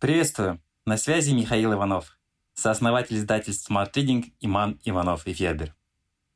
[0.00, 0.62] Приветствую!
[0.86, 2.18] На связи Михаил Иванов,
[2.54, 5.74] сооснователь издательств Smart Reading Иман Иванов и Федер.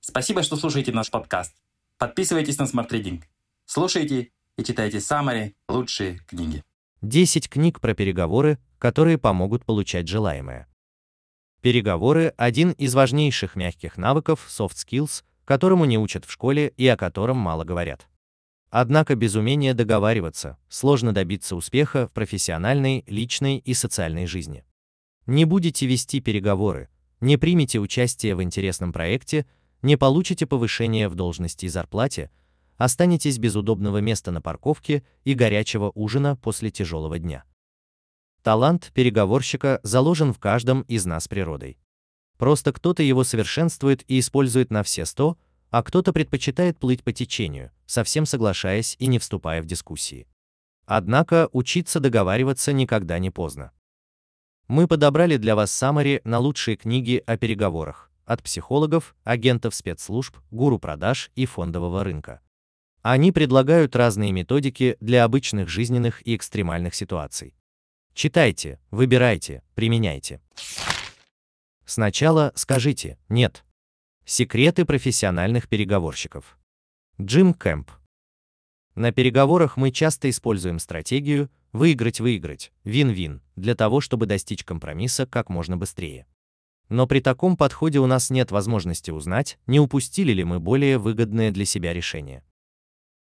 [0.00, 1.56] Спасибо, что слушаете наш подкаст.
[1.96, 3.22] Подписывайтесь на Smart Reading.
[3.64, 6.62] Слушайте и читайте самые лучшие книги.
[7.00, 10.68] 10 книг про переговоры, которые помогут получать желаемое.
[11.62, 16.98] Переговоры– один из важнейших мягких навыков soft skills, которому не учат в школе и о
[16.98, 18.08] котором мало говорят.
[18.76, 24.64] Однако без умения договариваться сложно добиться успеха в профессиональной, личной и социальной жизни.
[25.26, 26.88] Не будете вести переговоры,
[27.20, 29.46] не примете участие в интересном проекте,
[29.82, 32.32] не получите повышение в должности и зарплате,
[32.76, 37.44] останетесь без удобного места на парковке и горячего ужина после тяжелого дня.
[38.42, 41.78] Талант переговорщика заложен в каждом из нас природой.
[42.38, 45.38] Просто кто-то его совершенствует и использует на все сто,
[45.74, 50.28] а кто-то предпочитает плыть по течению, совсем соглашаясь и не вступая в дискуссии.
[50.86, 53.72] Однако учиться договариваться никогда не поздно.
[54.68, 60.78] Мы подобрали для вас саммари на лучшие книги о переговорах от психологов, агентов спецслужб, гуру
[60.78, 62.40] продаж и фондового рынка.
[63.02, 67.56] Они предлагают разные методики для обычных жизненных и экстремальных ситуаций.
[68.14, 70.40] Читайте, выбирайте, применяйте.
[71.84, 73.64] Сначала скажите «нет».
[74.26, 76.58] Секреты профессиональных переговорщиков.
[77.20, 77.90] Джим Кэмп.
[78.94, 85.76] На переговорах мы часто используем стратегию выиграть-выиграть, вин-вин, для того, чтобы достичь компромисса как можно
[85.76, 86.26] быстрее.
[86.88, 91.50] Но при таком подходе у нас нет возможности узнать, не упустили ли мы более выгодное
[91.50, 92.42] для себя решение.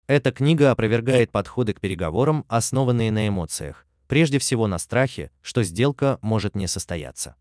[0.07, 6.19] Эта книга опровергает подходы к переговорам, основанные на эмоциях, прежде всего на страхе, что сделка
[6.21, 7.37] может не состояться.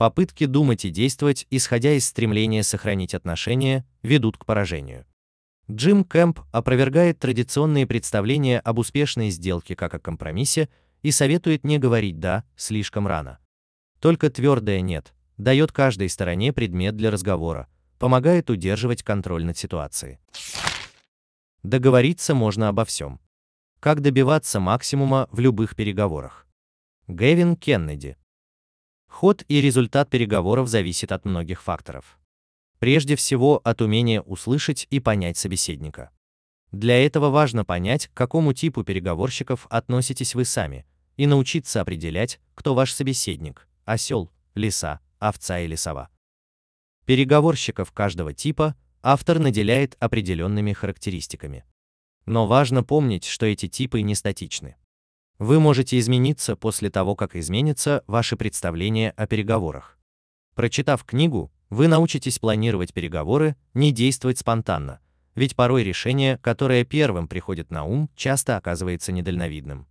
[0.00, 5.04] Попытки думать и действовать, исходя из стремления сохранить отношения, ведут к поражению.
[5.70, 10.70] Джим Кэмп опровергает традиционные представления об успешной сделке как о компромиссе
[11.02, 13.40] и советует не говорить «да» слишком рано.
[14.00, 20.18] Только твердое «нет» дает каждой стороне предмет для разговора, помогает удерживать контроль над ситуацией.
[21.62, 23.20] Договориться можно обо всем.
[23.80, 26.46] Как добиваться максимума в любых переговорах.
[27.06, 28.16] Гэвин Кеннеди
[29.10, 32.18] Ход и результат переговоров зависит от многих факторов.
[32.78, 36.10] Прежде всего, от умения услышать и понять собеседника.
[36.72, 42.74] Для этого важно понять, к какому типу переговорщиков относитесь вы сами, и научиться определять, кто
[42.74, 46.08] ваш собеседник– осел, лиса, овца или сова.
[47.04, 51.64] Переговорщиков каждого типа автор наделяет определенными характеристиками.
[52.24, 54.76] Но важно помнить, что эти типы не статичны.
[55.40, 59.98] Вы можете измениться после того, как изменится ваше представление о переговорах.
[60.54, 65.00] Прочитав книгу, вы научитесь планировать переговоры, не действовать спонтанно,
[65.34, 69.88] ведь порой решение, которое первым приходит на ум, часто оказывается недальновидным.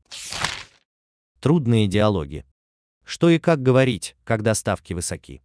[1.40, 2.46] Трудные диалоги.
[3.04, 5.42] Что и как говорить, когда ставки высоки.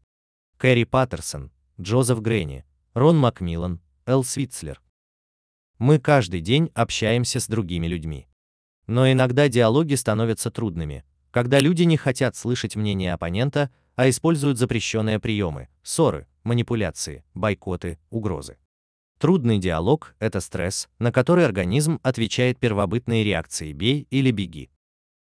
[0.58, 1.50] Кэрри Паттерсон,
[1.80, 4.82] Джозеф Грейни, Рон Макмиллан, Эл Свитцлер.
[5.78, 8.28] Мы каждый день общаемся с другими людьми.
[8.86, 15.18] Но иногда диалоги становятся трудными, когда люди не хотят слышать мнение оппонента, а используют запрещенные
[15.18, 18.58] приемы, ссоры, манипуляции, бойкоты, угрозы.
[19.18, 24.70] Трудный диалог– это стресс, на который организм отвечает первобытной реакцией «бей» или «беги».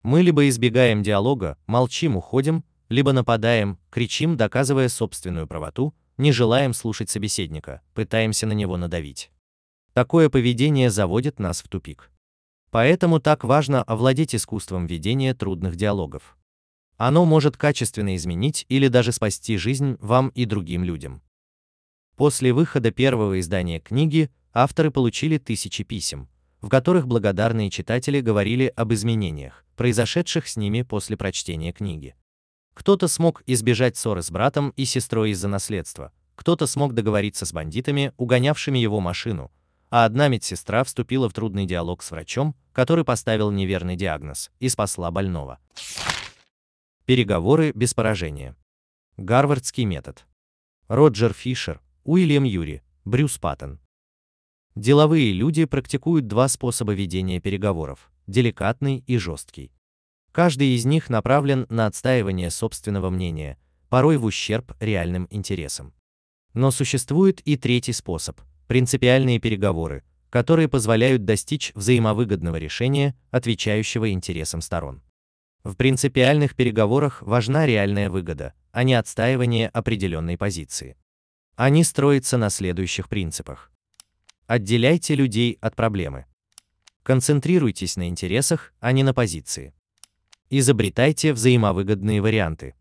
[0.04, 7.10] Мы либо избегаем диалога, молчим, уходим, либо нападаем, кричим, доказывая собственную правоту, не желаем слушать
[7.10, 9.32] собеседника, пытаемся на него надавить.
[9.94, 12.12] Такое поведение заводит нас в тупик.
[12.72, 16.38] Поэтому так важно овладеть искусством ведения трудных диалогов.
[16.98, 21.22] Оно может качественно изменить или даже спасти жизнь вам и другим людям.
[22.16, 26.28] После выхода первого издания книги авторы получили тысячи писем,
[26.62, 32.16] в которых благодарные читатели говорили об изменениях, произошедших с ними после прочтения книги.
[32.74, 38.14] Кто-то смог избежать ссоры с братом и сестрой из-за наследства, кто-то смог договориться с бандитами,
[38.18, 39.52] угонявшими его машину,
[39.90, 45.12] а одна медсестра вступила в трудный диалог с врачом, который поставил неверный диагноз и спасла
[45.12, 45.60] больного.
[47.06, 48.56] Переговоры без поражения.
[49.18, 50.26] Гарвардский метод.
[50.88, 53.80] Роджер Фишер, Уильям Юри, Брюс Паттон.
[54.76, 59.74] Деловые люди практикуют два способа ведения переговоров– деликатный и жесткий.
[60.32, 63.58] Каждый из них направлен на отстаивание собственного мнения,
[63.90, 65.94] порой в ущерб реальным интересам.
[66.54, 75.02] Но существует и третий способ принципиальные переговоры, которые позволяют достичь взаимовыгодного решения, отвечающего интересам сторон.
[75.64, 80.98] В принципиальных переговорах важна реальная выгода, а не отстаивание определенной позиции.
[81.56, 83.72] Они строятся на следующих принципах.
[84.46, 86.28] Отделяйте людей от проблемы.
[87.02, 89.74] Концентрируйтесь на интересах, а не на позиции.
[90.52, 92.76] Изобретайте взаимовыгодные варианты.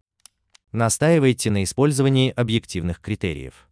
[0.71, 3.71] Настаивайте на использовании объективных критериев.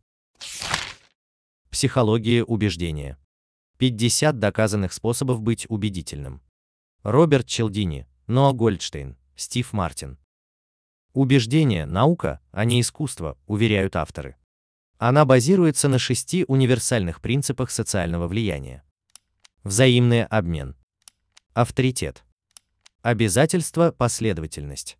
[1.76, 3.18] Психология убеждения.
[3.76, 6.40] 50 доказанных способов быть убедительным.
[7.02, 10.16] Роберт Челдини, Ноа Гольдштейн, Стив Мартин.
[11.12, 14.36] Убеждение– наука, а не искусство, уверяют авторы.
[14.96, 18.82] Она базируется на шести универсальных принципах социального влияния.
[19.62, 20.76] Взаимный обмен.
[21.52, 22.24] Авторитет.
[23.02, 24.96] Обязательство, последовательность.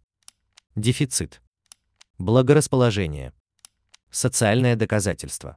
[0.75, 1.41] Дефицит.
[2.19, 3.33] Благорасположение.
[4.11, 5.57] Социальное доказательство.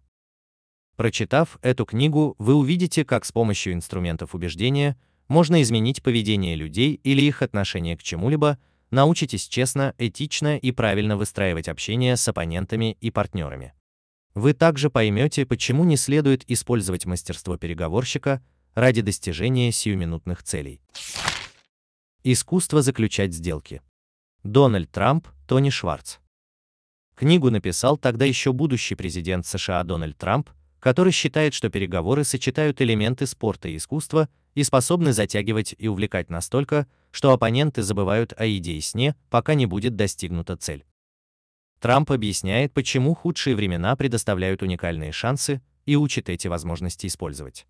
[0.99, 4.97] Прочитав эту книгу, вы увидите, как с помощью инструментов убеждения
[5.29, 8.59] можно изменить поведение людей или их отношение к чему-либо,
[8.91, 13.73] научитесь честно, этично и правильно выстраивать общение с оппонентами и партнерами.
[14.33, 18.43] Вы также поймете, почему не следует использовать мастерство переговорщика
[18.73, 20.81] ради достижения сиюминутных целей.
[22.25, 23.81] Искусство заключать сделки.
[24.43, 26.17] Дональд Трамп, Тони Шварц.
[27.15, 33.25] Книгу написал тогда еще будущий президент США Дональд Трамп, который считает, что переговоры сочетают элементы
[33.25, 39.15] спорта и искусства и способны затягивать и увлекать настолько, что оппоненты забывают о идее сне,
[39.29, 40.85] пока не будет достигнута цель.
[41.79, 47.65] Трамп объясняет, почему худшие времена предоставляют уникальные шансы и учит эти возможности использовать.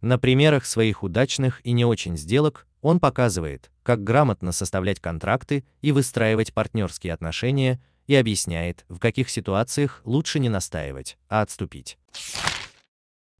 [0.00, 5.92] На примерах своих удачных и не очень сделок он показывает, как грамотно составлять контракты и
[5.92, 11.96] выстраивать партнерские отношения и объясняет, в каких ситуациях лучше не настаивать, а отступить.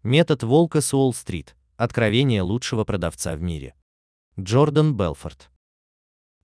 [0.05, 1.57] Метод волка с Уолл-стрит.
[1.79, 3.75] Откровение лучшего продавца в мире.
[4.39, 5.51] Джордан Белфорд.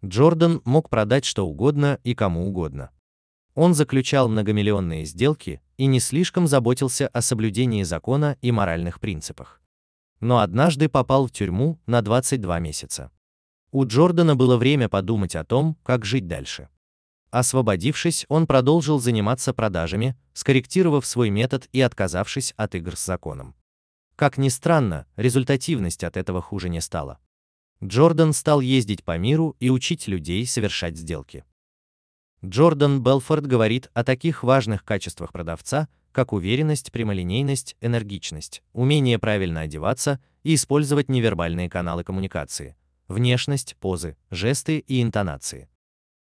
[0.03, 2.91] Джордан мог продать что угодно и кому угодно.
[3.55, 9.61] Он заключал многомиллионные сделки и не слишком заботился о соблюдении закона и моральных принципах.
[10.21, 13.13] Но однажды попал в тюрьму на 22 месяца.
[13.73, 16.71] У Джордана было время подумать о том, как жить дальше.
[17.31, 23.55] Освободившись, он продолжил заниматься продажами, скорректировав свой метод и отказавшись от игр с законом.
[24.17, 27.19] Как ни странно, результативность от этого хуже не стала.
[27.83, 31.45] Джордан стал ездить по миру и учить людей совершать сделки.
[32.45, 40.21] Джордан Белфорд говорит о таких важных качествах продавца, как уверенность, прямолинейность, энергичность, умение правильно одеваться
[40.43, 42.77] и использовать невербальные каналы коммуникации,
[43.09, 45.70] внешность, позы, жесты и интонации.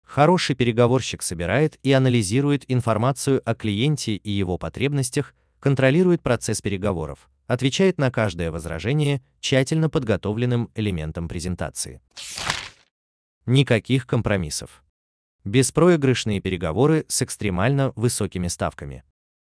[0.09, 7.99] Хороший переговорщик собирает и анализирует информацию о клиенте и его потребностях, контролирует процесс переговоров, отвечает
[7.99, 12.01] на каждое возражение тщательно подготовленным элементом презентации.
[13.45, 14.83] Никаких компромиссов.
[15.45, 19.05] Беспроигрышные переговоры с экстремально высокими ставками.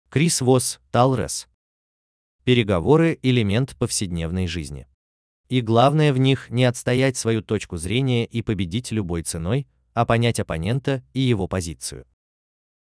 [0.10, 1.48] Крис Восс, Талрес.
[2.44, 4.86] Переговоры– элемент повседневной жизни.
[5.50, 10.40] И главное в них не отстоять свою точку зрения и победить любой ценой, а понять
[10.40, 12.06] оппонента и его позицию.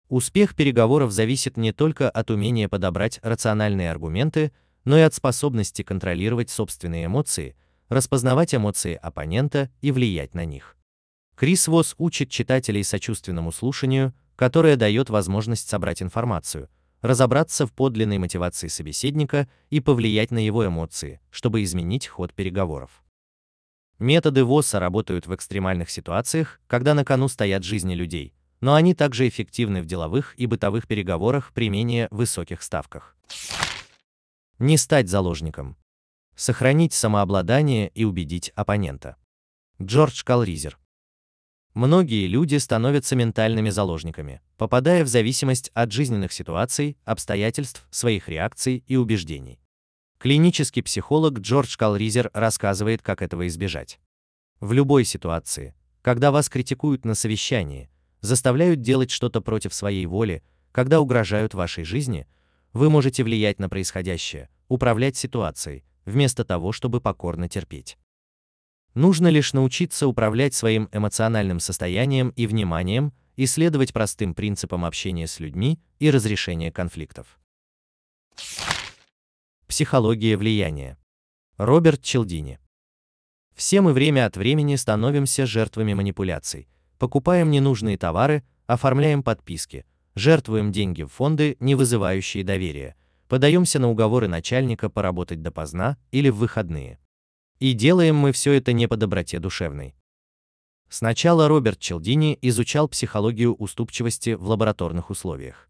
[0.09, 4.51] Успех переговоров зависит не только от умения подобрать рациональные аргументы,
[4.83, 7.55] но и от способности контролировать собственные эмоции,
[7.89, 10.75] распознавать эмоции оппонента и влиять на них.
[11.35, 16.69] Крис Восс учит читателей сочувственному слушанию, которое дает возможность собрать информацию,
[17.01, 23.03] разобраться в подлинной мотивации собеседника и повлиять на его эмоции, чтобы изменить ход переговоров.
[23.99, 29.27] Методы ВОСа работают в экстремальных ситуациях, когда на кону стоят жизни людей, но они также
[29.27, 33.17] эффективны в деловых и бытовых переговорах при менее высоких ставках.
[34.57, 35.75] Не стать заложником.
[36.35, 39.17] Сохранить самообладание и убедить оппонента.
[39.81, 40.79] Джордж Калризер.
[41.73, 48.95] Многие люди становятся ментальными заложниками, попадая в зависимость от жизненных ситуаций, обстоятельств, своих реакций и
[48.95, 49.59] убеждений.
[50.19, 54.01] Клинический психолог Джордж Калризер рассказывает, как этого избежать.
[54.59, 60.99] В любой ситуации, когда вас критикуют на совещании, заставляют делать что-то против своей воли, когда
[60.99, 62.27] угрожают вашей жизни,
[62.73, 67.97] вы можете влиять на происходящее, управлять ситуацией, вместо того, чтобы покорно терпеть.
[68.95, 75.79] Нужно лишь научиться управлять своим эмоциональным состоянием и вниманием, исследовать простым принципам общения с людьми
[75.99, 77.39] и разрешения конфликтов.
[79.69, 80.97] Психология влияния.
[81.57, 82.57] Роберт Челдини.
[83.53, 86.67] Все мы время от времени становимся жертвами манипуляций.
[86.97, 89.85] Покупаем ненужные товары, оформляем подписки,
[90.15, 92.95] жертвуем деньги в фонды, не вызывающие доверия,
[93.27, 96.97] подаемся на уговоры начальника поработать допоздна или в выходные.
[97.59, 99.93] И делаем мы все это не по доброте душевной.
[100.89, 105.69] Сначала Роберт Челдини изучал психологию уступчивости в лабораторных условиях.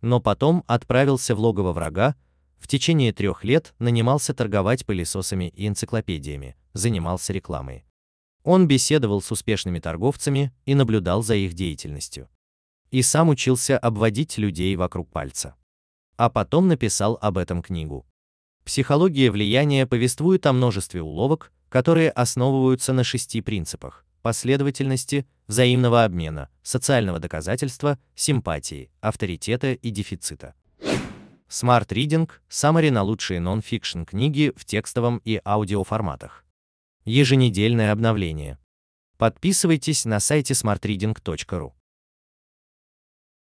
[0.00, 2.14] Но потом отправился в логово врага,
[2.62, 7.84] в течение трех лет нанимался торговать пылесосами и энциклопедиями, занимался рекламой.
[8.44, 12.28] Он беседовал с успешными торговцами и наблюдал за их деятельностью.
[12.92, 15.56] И сам учился обводить людей вокруг пальца.
[16.16, 18.06] А потом написал об этом книгу.
[18.64, 27.18] Психология влияния повествует о множестве уловок, которые основываются на шести принципах последовательности, взаимного обмена, социального
[27.18, 30.54] доказательства, симпатии, авторитета и дефицита.
[31.52, 36.46] Smart Reading– саммари на лучшие нон-фикшн книги в текстовом и аудиоформатах.
[37.04, 38.56] Еженедельное обновление.
[39.18, 41.72] Подписывайтесь на сайте smartreading.ru.